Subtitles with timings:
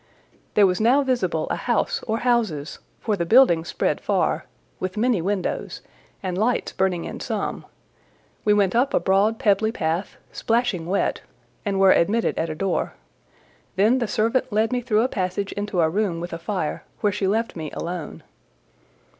[0.55, 5.81] There was now visible a house or houses—for the building spread far—with many windows,
[6.23, 7.67] and lights burning in some;
[8.43, 11.21] we went up a broad pebbly path, splashing wet,
[11.67, 12.95] and were admitted at a door;
[13.75, 17.13] then the servant led me through a passage into a room with a fire, where
[17.13, 18.23] she left me alone.